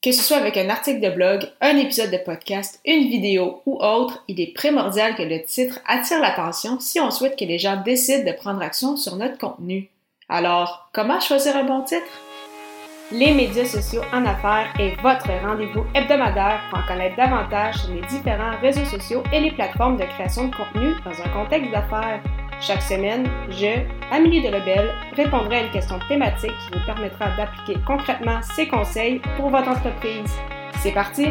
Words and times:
Que 0.00 0.12
ce 0.12 0.22
soit 0.22 0.36
avec 0.36 0.56
un 0.56 0.70
article 0.70 1.00
de 1.00 1.10
blog, 1.10 1.42
un 1.60 1.76
épisode 1.76 2.12
de 2.12 2.18
podcast, 2.18 2.78
une 2.86 3.08
vidéo 3.08 3.62
ou 3.66 3.82
autre, 3.82 4.22
il 4.28 4.40
est 4.40 4.54
primordial 4.54 5.16
que 5.16 5.24
le 5.24 5.42
titre 5.44 5.80
attire 5.88 6.20
l'attention 6.20 6.78
si 6.78 7.00
on 7.00 7.10
souhaite 7.10 7.36
que 7.36 7.44
les 7.44 7.58
gens 7.58 7.82
décident 7.84 8.24
de 8.24 8.36
prendre 8.36 8.62
action 8.62 8.96
sur 8.96 9.16
notre 9.16 9.38
contenu. 9.38 9.90
Alors, 10.28 10.88
comment 10.92 11.18
choisir 11.18 11.56
un 11.56 11.64
bon 11.64 11.82
titre? 11.82 12.06
Les 13.10 13.32
médias 13.32 13.64
sociaux 13.64 14.02
en 14.12 14.24
affaires 14.24 14.72
est 14.78 14.94
votre 15.02 15.26
rendez-vous 15.42 15.84
hebdomadaire 15.96 16.60
pour 16.70 16.78
en 16.78 16.86
connaître 16.86 17.16
davantage 17.16 17.78
sur 17.78 17.92
les 17.92 18.02
différents 18.02 18.56
réseaux 18.60 18.84
sociaux 18.84 19.24
et 19.32 19.40
les 19.40 19.50
plateformes 19.50 19.96
de 19.96 20.04
création 20.04 20.46
de 20.46 20.54
contenu 20.54 20.94
dans 21.04 21.20
un 21.22 21.28
contexte 21.30 21.72
d'affaires. 21.72 22.22
Chaque 22.60 22.82
semaine, 22.82 23.30
je, 23.50 23.84
Amélie 24.10 24.42
Delebel, 24.42 24.90
répondrai 25.14 25.58
à 25.58 25.62
une 25.62 25.70
question 25.70 25.98
thématique 26.08 26.50
qui 26.50 26.78
vous 26.78 26.84
permettra 26.84 27.36
d'appliquer 27.36 27.80
concrètement 27.86 28.40
ces 28.42 28.66
conseils 28.66 29.20
pour 29.36 29.50
votre 29.50 29.68
entreprise. 29.68 30.30
C'est 30.80 30.92
parti! 30.92 31.28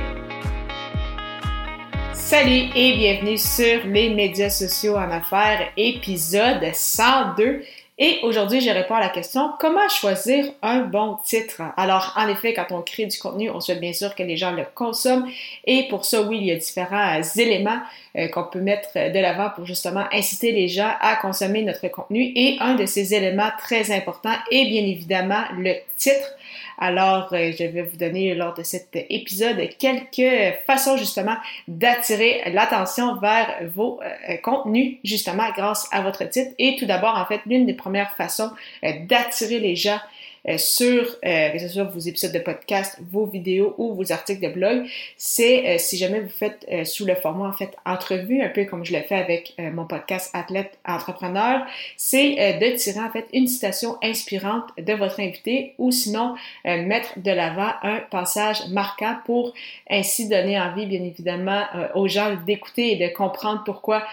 Salut 2.13 2.69
et 2.75 2.95
bienvenue 2.95 3.37
sur 3.37 3.85
les 3.85 4.13
médias 4.13 4.49
sociaux 4.49 4.95
en 4.95 5.11
affaires, 5.11 5.69
épisode 5.75 6.73
102. 6.73 7.61
Et 7.99 8.19
aujourd'hui, 8.21 8.61
je 8.61 8.69
réponds 8.69 8.93
à 8.93 8.99
la 8.99 9.09
question 9.09 9.53
comment 9.59 9.89
choisir 9.89 10.45
un 10.61 10.81
bon 10.81 11.17
titre? 11.25 11.63
Alors, 11.77 12.13
en 12.15 12.27
effet, 12.27 12.53
quand 12.53 12.67
on 12.69 12.83
crée 12.83 13.07
du 13.07 13.17
contenu, 13.17 13.49
on 13.49 13.59
souhaite 13.59 13.79
bien 13.79 13.93
sûr 13.93 14.13
que 14.13 14.21
les 14.21 14.37
gens 14.37 14.51
le 14.51 14.65
consomment. 14.75 15.27
Et 15.65 15.87
pour 15.87 16.05
ça, 16.05 16.21
oui, 16.21 16.37
il 16.37 16.45
y 16.45 16.51
a 16.51 16.55
différents 16.55 17.19
éléments 17.37 17.79
euh, 18.15 18.27
qu'on 18.27 18.43
peut 18.43 18.61
mettre 18.61 18.93
de 18.93 19.19
l'avant 19.19 19.49
pour 19.49 19.65
justement 19.65 20.05
inciter 20.13 20.51
les 20.51 20.67
gens 20.67 20.91
à 21.01 21.15
consommer 21.15 21.63
notre 21.63 21.87
contenu. 21.87 22.31
Et 22.35 22.57
un 22.59 22.75
de 22.75 22.85
ces 22.85 23.15
éléments 23.15 23.49
très 23.57 23.91
importants 23.91 24.35
est 24.51 24.65
bien 24.65 24.83
évidemment 24.83 25.41
le 25.57 25.73
titre. 25.97 26.35
Alors, 26.79 27.33
euh, 27.33 27.51
je 27.57 27.63
vais 27.63 27.81
vous 27.81 27.97
donner 27.97 28.35
lors 28.35 28.53
de 28.53 28.61
cet 28.63 28.89
épisode 29.09 29.57
quelques 29.79 30.55
façons 30.67 30.95
justement 30.95 31.35
d'attirer 31.67 32.43
l'attention 32.53 33.15
vers 33.15 33.67
vos 33.73 33.99
euh, 34.01 34.37
contenus 34.37 34.97
justement 35.03 35.49
grâce 35.55 35.89
à 35.91 36.01
votre 36.01 36.23
titre. 36.25 36.51
Et 36.59 36.75
tout 36.77 36.85
d'abord, 36.85 37.17
en 37.17 37.25
fait, 37.25 37.41
l'une 37.47 37.65
des 37.65 37.73
premières 37.73 38.15
façons 38.15 38.51
d'attirer 38.83 39.59
les 39.59 39.75
gens 39.75 39.97
euh, 39.97 40.16
sur, 40.55 41.17
euh, 41.25 41.49
que 41.49 41.59
ce 41.59 41.67
soit 41.67 41.83
vos 41.83 41.99
épisodes 41.99 42.31
de 42.31 42.39
podcast, 42.39 42.97
vos 43.11 43.25
vidéos 43.25 43.75
ou 43.77 43.93
vos 43.93 44.11
articles 44.13 44.41
de 44.41 44.53
blog, 44.53 44.87
c'est 45.17 45.67
euh, 45.67 45.77
si 45.77 45.97
jamais 45.97 46.21
vous 46.21 46.29
faites 46.29 46.65
sous 46.85 47.05
le 47.05 47.15
format 47.15 47.49
en 47.49 47.53
fait 47.53 47.75
entrevue, 47.85 48.41
un 48.41 48.49
peu 48.49 48.63
comme 48.65 48.85
je 48.85 48.93
l'ai 48.93 49.01
fait 49.01 49.15
avec 49.15 49.55
mon 49.59 49.85
podcast 49.85 50.29
Athlète 50.33 50.77
Entrepreneur, 50.85 51.65
c'est 51.97 52.59
de 52.59 52.75
tirer 52.77 52.99
en 52.99 53.09
fait 53.09 53.25
une 53.33 53.47
citation 53.47 53.97
inspirante 54.03 54.69
de 54.77 54.93
votre 54.93 55.19
invité 55.19 55.73
ou 55.77 55.91
sinon 55.91 56.35
mettre 56.65 57.19
de 57.19 57.31
l'avant 57.31 57.71
un 57.83 57.99
passage 58.11 58.67
marquant 58.69 59.17
pour 59.25 59.53
ainsi 59.89 60.27
donner 60.29 60.59
envie 60.59 60.85
bien 60.85 61.03
évidemment 61.03 61.63
aux 61.95 62.07
gens 62.07 62.35
d'écouter 62.45 62.93
et 62.93 63.07
de 63.07 63.13
comprendre 63.13 63.63
pourquoi 63.65 64.03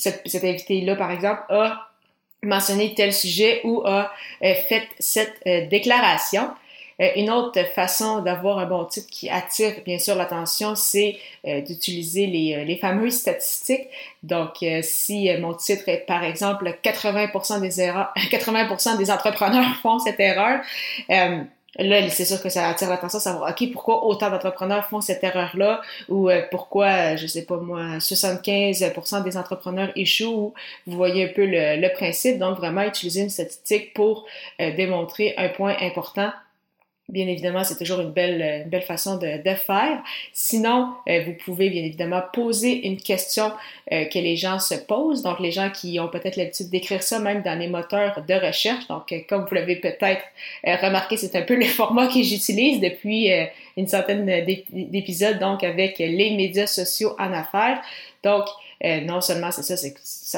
cet, 0.00 0.22
cet 0.26 0.44
invité-là, 0.44 0.96
par 0.96 1.10
exemple, 1.10 1.42
a 1.50 1.89
mentionné 2.42 2.94
tel 2.94 3.12
sujet 3.12 3.60
ou 3.64 3.82
a 3.84 4.12
euh, 4.42 4.54
fait 4.68 4.88
cette 4.98 5.40
euh, 5.46 5.66
déclaration. 5.66 6.50
Euh, 7.00 7.08
une 7.16 7.30
autre 7.30 7.62
façon 7.74 8.20
d'avoir 8.20 8.58
un 8.58 8.66
bon 8.66 8.84
titre 8.84 9.08
qui 9.10 9.28
attire 9.30 9.72
bien 9.84 9.98
sûr 9.98 10.14
l'attention, 10.16 10.74
c'est 10.74 11.16
d'utiliser 11.44 12.26
les, 12.26 12.64
les, 12.66 12.76
fameuses 12.76 13.14
statistiques. 13.14 13.88
Donc, 14.22 14.62
si 14.82 15.30
mon 15.38 15.54
titre 15.54 15.88
est 15.88 16.04
par 16.06 16.22
exemple 16.24 16.76
80% 16.84 17.60
des 17.62 17.80
erreurs, 17.80 18.12
80% 18.30 18.98
des 18.98 19.10
entrepreneurs 19.10 19.76
font 19.82 19.98
cette 19.98 20.20
erreur, 20.20 20.60
Là, 21.78 22.08
c'est 22.10 22.24
sûr 22.24 22.42
que 22.42 22.48
ça 22.48 22.68
attire 22.68 22.90
l'attention, 22.90 23.20
savoir, 23.20 23.50
OK, 23.50 23.72
pourquoi 23.72 24.04
autant 24.04 24.28
d'entrepreneurs 24.30 24.88
font 24.88 25.00
cette 25.00 25.22
erreur-là? 25.22 25.80
Ou 26.08 26.28
euh, 26.28 26.42
pourquoi, 26.50 27.14
je 27.16 27.26
sais 27.26 27.44
pas 27.44 27.58
moi, 27.58 27.98
75% 27.98 29.22
des 29.22 29.36
entrepreneurs 29.36 29.90
échouent. 29.94 30.52
Vous 30.86 30.96
voyez 30.96 31.30
un 31.30 31.32
peu 31.32 31.46
le, 31.46 31.80
le 31.80 31.92
principe. 31.92 32.38
Donc, 32.38 32.56
vraiment 32.56 32.82
utiliser 32.82 33.22
une 33.22 33.30
statistique 33.30 33.94
pour 33.94 34.26
euh, 34.60 34.74
démontrer 34.74 35.34
un 35.36 35.48
point 35.48 35.76
important 35.80 36.32
Bien 37.10 37.26
évidemment, 37.26 37.64
c'est 37.64 37.76
toujours 37.76 38.00
une 38.00 38.12
belle, 38.12 38.68
belle 38.68 38.82
façon 38.82 39.16
de, 39.16 39.42
de 39.42 39.54
faire. 39.56 40.00
Sinon, 40.32 40.90
euh, 41.08 41.22
vous 41.26 41.32
pouvez 41.44 41.68
bien 41.68 41.82
évidemment 41.82 42.22
poser 42.32 42.86
une 42.86 42.98
question 42.98 43.50
euh, 43.92 44.04
que 44.04 44.18
les 44.18 44.36
gens 44.36 44.60
se 44.60 44.76
posent. 44.76 45.22
Donc, 45.22 45.40
les 45.40 45.50
gens 45.50 45.70
qui 45.70 45.98
ont 45.98 46.06
peut-être 46.06 46.36
l'habitude 46.36 46.70
d'écrire 46.70 47.02
ça 47.02 47.18
même 47.18 47.42
dans 47.42 47.58
les 47.58 47.66
moteurs 47.66 48.24
de 48.26 48.34
recherche. 48.34 48.86
Donc, 48.86 49.10
euh, 49.10 49.18
comme 49.28 49.44
vous 49.44 49.54
l'avez 49.56 49.76
peut-être 49.76 50.22
remarqué, 50.64 51.16
c'est 51.16 51.34
un 51.34 51.42
peu 51.42 51.56
le 51.56 51.64
format 51.80 52.06
que 52.06 52.22
j'utilise 52.22 52.80
depuis 52.80 53.30
une 53.80 53.88
centaine 53.88 54.24
d'épisodes, 54.24 55.38
donc 55.38 55.64
avec 55.64 55.98
les 55.98 56.36
médias 56.36 56.66
sociaux 56.66 57.14
en 57.18 57.32
affaires. 57.32 57.80
Donc, 58.22 58.44
euh, 58.82 59.00
non 59.02 59.20
seulement 59.20 59.50
c'est 59.50 59.62
ça, 59.62 59.76
c'est 59.76 59.94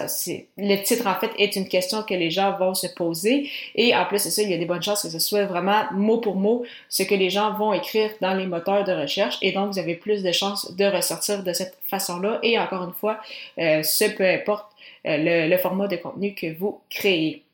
c'est 0.08 0.46
le 0.58 0.82
titre 0.82 1.06
en 1.06 1.14
fait 1.14 1.30
est 1.38 1.54
une 1.54 1.68
question 1.68 2.02
que 2.02 2.14
les 2.14 2.30
gens 2.30 2.56
vont 2.58 2.74
se 2.74 2.88
poser 2.88 3.48
et 3.76 3.94
en 3.94 4.04
plus 4.04 4.18
c'est 4.18 4.30
ça, 4.30 4.42
il 4.42 4.50
y 4.50 4.54
a 4.54 4.58
des 4.58 4.66
bonnes 4.66 4.82
chances 4.82 5.02
que 5.02 5.10
ce 5.10 5.20
soit 5.20 5.44
vraiment 5.44 5.84
mot 5.92 6.18
pour 6.18 6.34
mot 6.34 6.64
ce 6.88 7.04
que 7.04 7.14
les 7.14 7.30
gens 7.30 7.52
vont 7.54 7.72
écrire 7.72 8.10
dans 8.20 8.34
les 8.34 8.46
moteurs 8.46 8.82
de 8.82 8.92
recherche 8.92 9.38
et 9.42 9.52
donc 9.52 9.72
vous 9.72 9.78
avez 9.78 9.94
plus 9.94 10.24
de 10.24 10.32
chances 10.32 10.74
de 10.74 10.84
ressortir 10.84 11.44
de 11.44 11.52
cette 11.52 11.78
façon-là 11.86 12.40
et 12.42 12.58
encore 12.58 12.82
une 12.82 12.94
fois, 12.94 13.20
euh, 13.58 13.84
ce 13.84 14.10
peu 14.10 14.24
importe 14.24 14.66
euh, 15.06 15.46
le 15.48 15.56
format 15.58 15.86
de 15.86 15.96
contenu 15.96 16.34
que 16.34 16.52
vous 16.52 16.80
créez. 16.90 17.44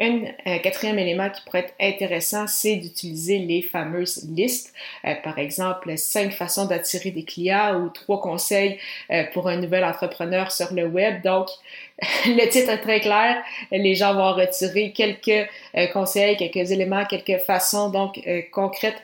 Un 0.00 0.24
euh, 0.48 0.58
quatrième 0.58 0.98
élément 0.98 1.30
qui 1.30 1.40
pourrait 1.42 1.66
être 1.66 1.74
intéressant, 1.78 2.48
c'est 2.48 2.74
d'utiliser 2.76 3.38
les 3.38 3.62
fameuses 3.62 4.28
listes. 4.28 4.74
Euh, 5.04 5.14
par 5.22 5.38
exemple, 5.38 5.96
cinq 5.96 6.32
façons 6.32 6.64
d'attirer 6.66 7.12
des 7.12 7.22
clients 7.24 7.80
ou 7.80 7.90
trois 7.90 8.20
conseils 8.20 8.80
euh, 9.12 9.22
pour 9.32 9.46
un 9.48 9.56
nouvel 9.56 9.84
entrepreneur 9.84 10.50
sur 10.50 10.72
le 10.74 10.86
web. 10.86 11.22
Donc, 11.22 11.46
le 12.26 12.48
titre 12.48 12.70
est 12.70 12.80
très 12.80 13.00
clair. 13.00 13.40
Les 13.70 13.94
gens 13.94 14.14
vont 14.14 14.32
retirer 14.32 14.90
quelques 14.90 15.48
conseils, 15.92 16.36
quelques 16.36 16.72
éléments, 16.72 17.04
quelques 17.04 17.40
façons 17.44 17.88
donc 17.88 18.20
concrètes 18.50 19.00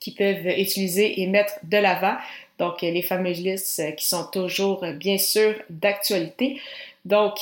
qu'ils 0.00 0.14
peuvent 0.14 0.46
utiliser 0.46 1.22
et 1.22 1.26
mettre 1.28 1.54
de 1.62 1.78
l'avant. 1.78 2.16
Donc, 2.58 2.82
les 2.82 3.02
fameuses 3.02 3.40
listes 3.40 3.96
qui 3.96 4.06
sont 4.06 4.26
toujours 4.30 4.84
bien 4.92 5.16
sûr 5.16 5.54
d'actualité. 5.70 6.60
Donc, 7.06 7.38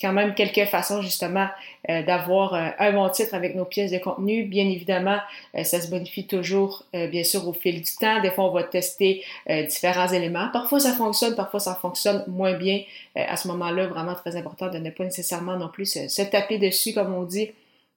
quand 0.00 0.12
même 0.12 0.34
quelques 0.34 0.68
façons 0.68 1.02
justement 1.02 1.48
euh, 1.88 2.02
d'avoir 2.02 2.54
euh, 2.54 2.68
un 2.78 2.92
bon 2.92 3.08
titre 3.08 3.34
avec 3.34 3.54
nos 3.54 3.64
pièces 3.64 3.92
de 3.92 3.98
contenu. 3.98 4.44
Bien 4.44 4.68
évidemment, 4.68 5.18
euh, 5.54 5.64
ça 5.64 5.80
se 5.80 5.88
bonifie 5.88 6.26
toujours, 6.26 6.84
bien 6.92 7.24
sûr, 7.24 7.46
au 7.46 7.52
fil 7.52 7.82
du 7.82 7.96
temps. 7.98 8.20
Des 8.20 8.30
fois, 8.30 8.44
on 8.44 8.52
va 8.52 8.64
tester 8.64 9.24
différents 9.48 10.08
éléments. 10.08 10.48
Parfois, 10.52 10.80
ça 10.80 10.92
fonctionne, 10.92 11.34
parfois, 11.34 11.60
ça 11.60 11.74
fonctionne 11.74 12.24
moins 12.26 12.54
bien. 12.54 12.82
à 13.14 13.36
ce 13.36 13.48
moment-là, 13.48 13.86
vraiment 13.86 14.14
très 14.14 14.36
important 14.36 14.68
de 14.68 14.78
ne 14.78 14.90
pas 14.90 15.04
nécessairement 15.04 15.56
non 15.56 15.68
plus 15.68 15.86
se, 15.86 16.22
taper 16.22 16.58
dessus, 16.58 16.92
comme 16.92 17.14
on 17.14 17.24
dit. 17.24 17.50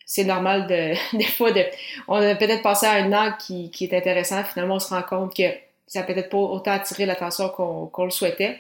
C'est 0.06 0.24
normal 0.24 0.68
de, 0.68 0.94
des 1.18 1.24
fois, 1.24 1.52
de, 1.52 1.64
on 2.08 2.16
a 2.16 2.36
peut-être 2.36 2.62
passé 2.62 2.86
à 2.86 2.94
un 2.94 3.12
angle 3.12 3.38
qui, 3.40 3.72
qui, 3.72 3.86
est 3.86 3.98
intéressant. 3.98 4.44
Finalement, 4.44 4.76
on 4.76 4.80
se 4.80 4.90
rend 4.94 5.02
compte 5.02 5.36
que 5.36 5.44
ça 5.88 6.00
n'a 6.00 6.06
peut-être 6.06 6.30
pas 6.30 6.38
autant 6.38 6.72
attiré 6.72 7.06
l'attention 7.06 7.50
qu'on 7.50 8.06
le 8.06 8.12
souhaitait. 8.12 8.60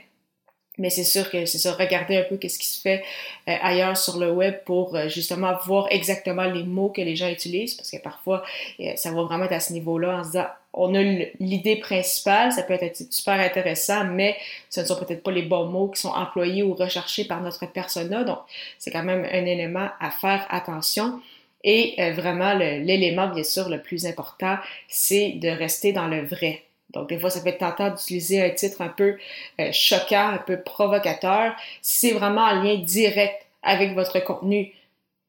Mais 0.77 0.89
c'est 0.89 1.03
sûr 1.03 1.29
que 1.29 1.45
c'est 1.45 1.57
ça, 1.57 1.73
regarder 1.73 2.17
un 2.17 2.23
peu 2.23 2.37
qu'est-ce 2.37 2.59
qui 2.59 2.67
se 2.67 2.81
fait 2.81 3.03
euh, 3.47 3.55
ailleurs 3.61 3.95
sur 3.95 4.17
le 4.17 4.31
web 4.31 4.55
pour 4.65 4.95
euh, 4.95 5.07
justement 5.07 5.53
voir 5.65 5.87
exactement 5.89 6.43
les 6.43 6.63
mots 6.63 6.89
que 6.89 7.01
les 7.01 7.15
gens 7.15 7.29
utilisent, 7.29 7.75
parce 7.75 7.91
que 7.91 7.97
parfois, 7.97 8.43
euh, 8.79 8.91
ça 8.95 9.11
va 9.11 9.23
vraiment 9.23 9.45
être 9.45 9.53
à 9.53 9.59
ce 9.59 9.73
niveau-là 9.73 10.17
en 10.19 10.23
se 10.23 10.31
disant, 10.31 10.47
on 10.73 10.93
a 10.93 11.01
l'idée 11.39 11.77
principale, 11.77 12.51
ça 12.51 12.63
peut 12.63 12.73
être 12.73 13.01
super 13.09 13.39
intéressant, 13.39 14.03
mais 14.03 14.35
ce 14.69 14.81
ne 14.81 14.85
sont 14.85 14.97
peut-être 14.97 15.23
pas 15.23 15.31
les 15.31 15.43
bons 15.43 15.67
mots 15.67 15.87
qui 15.87 16.01
sont 16.01 16.09
employés 16.09 16.63
ou 16.63 16.73
recherchés 16.73 17.23
par 17.23 17.41
notre 17.41 17.65
persona, 17.71 18.25
donc 18.25 18.39
c'est 18.77 18.91
quand 18.91 19.03
même 19.03 19.23
un 19.23 19.45
élément 19.45 19.87
à 20.01 20.11
faire 20.11 20.45
attention. 20.49 21.21
Et 21.63 21.95
vraiment, 22.11 22.53
l'élément, 22.53 23.27
bien 23.27 23.43
sûr, 23.43 23.69
le 23.69 23.81
plus 23.81 24.05
important, 24.05 24.57
c'est 24.87 25.31
de 25.31 25.49
rester 25.49 25.93
dans 25.93 26.07
le 26.07 26.23
vrai. 26.23 26.64
Donc, 26.91 27.09
des 27.09 27.19
fois, 27.19 27.29
ça 27.29 27.41
peut 27.41 27.49
être 27.49 27.59
tentant 27.59 27.89
d'utiliser 27.89 28.41
un 28.41 28.49
titre 28.51 28.81
un 28.81 28.89
peu 28.89 29.17
euh, 29.59 29.69
choquant, 29.71 30.29
un 30.29 30.37
peu 30.37 30.61
provocateur. 30.61 31.55
Si 31.81 32.07
c'est 32.07 32.13
vraiment 32.13 32.43
en 32.43 32.63
lien 32.63 32.75
direct 32.75 33.45
avec 33.63 33.93
votre 33.93 34.19
contenu, 34.19 34.71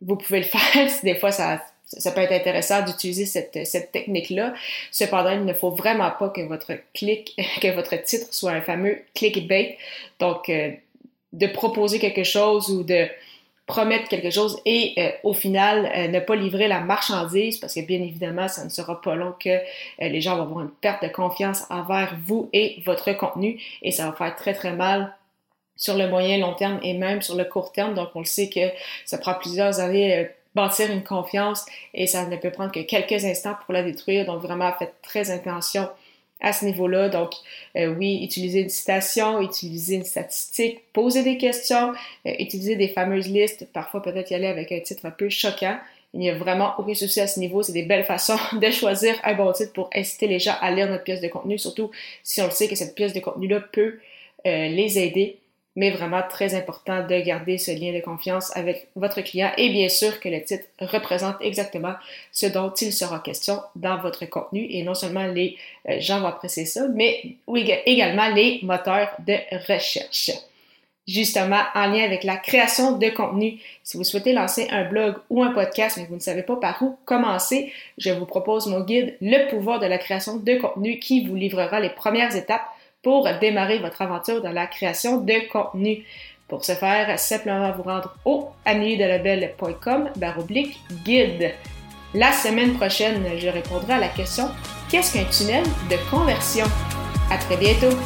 vous 0.00 0.16
pouvez 0.16 0.40
le 0.40 0.44
faire. 0.46 0.90
des 1.02 1.16
fois, 1.16 1.32
ça, 1.32 1.60
peut 2.14 2.20
être 2.20 2.32
intéressant 2.32 2.82
d'utiliser 2.82 3.26
cette, 3.26 3.66
cette 3.66 3.90
technique-là. 3.92 4.54
Cependant, 4.90 5.30
il 5.30 5.44
ne 5.44 5.54
faut 5.54 5.70
vraiment 5.70 6.10
pas 6.10 6.28
que 6.28 6.42
votre 6.42 6.72
clic, 6.94 7.34
que 7.62 7.74
votre 7.74 7.96
titre 8.02 8.32
soit 8.32 8.52
un 8.52 8.62
fameux 8.62 9.02
clickbait. 9.14 9.78
Donc, 10.20 10.48
euh, 10.48 10.72
de 11.32 11.46
proposer 11.46 11.98
quelque 11.98 12.24
chose 12.24 12.70
ou 12.70 12.82
de 12.82 13.08
promettre 13.66 14.08
quelque 14.08 14.30
chose 14.30 14.60
et 14.64 14.94
euh, 14.98 15.10
au 15.24 15.32
final 15.34 15.90
euh, 15.94 16.08
ne 16.08 16.20
pas 16.20 16.36
livrer 16.36 16.68
la 16.68 16.80
marchandise 16.80 17.58
parce 17.58 17.74
que 17.74 17.80
bien 17.80 18.00
évidemment 18.00 18.48
ça 18.48 18.64
ne 18.64 18.68
sera 18.68 19.00
pas 19.00 19.16
long 19.16 19.34
que 19.38 19.48
euh, 19.50 19.60
les 19.98 20.20
gens 20.20 20.36
vont 20.36 20.42
avoir 20.42 20.60
une 20.62 20.70
perte 20.70 21.02
de 21.02 21.08
confiance 21.08 21.64
envers 21.68 22.16
vous 22.24 22.48
et 22.52 22.80
votre 22.86 23.12
contenu 23.12 23.60
et 23.82 23.90
ça 23.90 24.06
va 24.06 24.12
faire 24.12 24.36
très 24.36 24.54
très 24.54 24.72
mal 24.72 25.14
sur 25.74 25.96
le 25.96 26.08
moyen 26.08 26.38
long 26.38 26.54
terme 26.54 26.78
et 26.82 26.94
même 26.94 27.22
sur 27.22 27.34
le 27.34 27.44
court 27.44 27.72
terme 27.72 27.94
donc 27.94 28.10
on 28.14 28.20
le 28.20 28.24
sait 28.24 28.48
que 28.48 28.70
ça 29.04 29.18
prend 29.18 29.34
plusieurs 29.34 29.80
années 29.80 30.30
bâtir 30.56 30.90
une 30.90 31.04
confiance 31.04 31.66
et 31.92 32.06
ça 32.06 32.26
ne 32.26 32.36
peut 32.36 32.50
prendre 32.50 32.72
que 32.72 32.80
quelques 32.80 33.24
instants 33.24 33.56
pour 33.64 33.74
la 33.74 33.82
détruire. 33.82 34.24
Donc 34.24 34.40
vraiment, 34.40 34.72
faites 34.72 34.94
très 35.02 35.30
attention 35.30 35.86
à 36.40 36.52
ce 36.52 36.64
niveau-là. 36.64 37.08
Donc, 37.08 37.32
euh, 37.76 37.94
oui, 37.94 38.22
utiliser 38.22 38.60
une 38.60 38.68
citation, 38.68 39.40
utiliser 39.40 39.96
une 39.96 40.04
statistique, 40.04 40.80
poser 40.92 41.22
des 41.22 41.38
questions, 41.38 41.92
euh, 42.26 42.32
utiliser 42.38 42.76
des 42.76 42.88
fameuses 42.88 43.28
listes, 43.28 43.66
parfois 43.72 44.02
peut-être 44.02 44.30
y 44.30 44.34
aller 44.34 44.46
avec 44.46 44.72
un 44.72 44.80
titre 44.80 45.06
un 45.06 45.10
peu 45.10 45.28
choquant. 45.28 45.78
Il 46.14 46.20
n'y 46.20 46.30
a 46.30 46.34
vraiment 46.34 46.72
aucun 46.78 46.94
souci 46.94 47.20
à 47.20 47.26
ce 47.26 47.40
niveau. 47.40 47.62
C'est 47.62 47.72
des 47.72 47.82
belles 47.82 48.04
façons 48.04 48.38
de 48.52 48.70
choisir 48.70 49.14
un 49.24 49.34
bon 49.34 49.52
titre 49.52 49.72
pour 49.72 49.90
inciter 49.94 50.26
les 50.26 50.38
gens 50.38 50.54
à 50.60 50.70
lire 50.70 50.88
notre 50.88 51.04
pièce 51.04 51.20
de 51.20 51.28
contenu, 51.28 51.58
surtout 51.58 51.90
si 52.22 52.40
on 52.40 52.46
le 52.46 52.50
sait 52.50 52.68
que 52.68 52.76
cette 52.76 52.94
pièce 52.94 53.12
de 53.12 53.20
contenu-là 53.20 53.60
peut 53.60 53.98
euh, 54.46 54.68
les 54.68 54.98
aider 54.98 55.38
mais 55.76 55.90
vraiment 55.90 56.22
très 56.28 56.54
important 56.54 57.06
de 57.06 57.20
garder 57.20 57.58
ce 57.58 57.70
lien 57.70 57.92
de 57.92 58.02
confiance 58.02 58.54
avec 58.56 58.88
votre 58.96 59.20
client 59.20 59.52
et 59.58 59.68
bien 59.68 59.88
sûr 59.88 60.18
que 60.20 60.28
le 60.28 60.42
titre 60.42 60.64
représente 60.80 61.36
exactement 61.40 61.94
ce 62.32 62.46
dont 62.46 62.72
il 62.80 62.92
sera 62.92 63.20
question 63.20 63.60
dans 63.76 63.98
votre 63.98 64.24
contenu 64.26 64.66
et 64.70 64.82
non 64.82 64.94
seulement 64.94 65.26
les 65.26 65.56
euh, 65.88 66.00
gens 66.00 66.20
vont 66.20 66.28
apprécier 66.28 66.64
ça, 66.64 66.88
mais 66.88 67.36
également 67.84 68.28
les 68.28 68.60
moteurs 68.62 69.10
de 69.26 69.36
recherche. 69.68 70.30
Justement, 71.06 71.60
en 71.76 71.86
lien 71.86 72.02
avec 72.02 72.24
la 72.24 72.36
création 72.36 72.98
de 72.98 73.08
contenu, 73.10 73.60
si 73.84 73.96
vous 73.96 74.02
souhaitez 74.02 74.32
lancer 74.32 74.66
un 74.70 74.84
blog 74.84 75.14
ou 75.30 75.44
un 75.44 75.52
podcast, 75.52 75.98
mais 75.98 76.06
vous 76.06 76.16
ne 76.16 76.20
savez 76.20 76.42
pas 76.42 76.56
par 76.56 76.82
où 76.82 76.98
commencer, 77.04 77.72
je 77.96 78.10
vous 78.10 78.26
propose 78.26 78.66
mon 78.66 78.80
guide 78.80 79.16
Le 79.20 79.48
pouvoir 79.48 79.78
de 79.78 79.86
la 79.86 79.98
création 79.98 80.36
de 80.36 80.54
contenu 80.56 80.98
qui 80.98 81.24
vous 81.24 81.36
livrera 81.36 81.78
les 81.78 81.90
premières 81.90 82.34
étapes 82.34 82.66
pour 83.06 83.28
démarrer 83.40 83.78
votre 83.78 84.02
aventure 84.02 84.42
dans 84.42 84.50
la 84.50 84.66
création 84.66 85.18
de 85.20 85.48
contenu. 85.48 86.04
Pour 86.48 86.64
ce 86.64 86.72
faire, 86.72 87.16
simplement 87.20 87.70
vous 87.70 87.84
rendre 87.84 88.16
au 88.24 88.48
baroblique 90.16 90.76
guide. 91.04 91.52
La 92.14 92.32
semaine 92.32 92.74
prochaine, 92.74 93.22
je 93.38 93.46
répondrai 93.46 93.92
à 93.92 94.00
la 94.00 94.08
question 94.08 94.50
Qu'est-ce 94.90 95.12
qu'un 95.12 95.24
tunnel 95.26 95.62
de 95.88 96.10
conversion? 96.10 96.66
À 97.30 97.38
très 97.38 97.56
bientôt! 97.56 97.96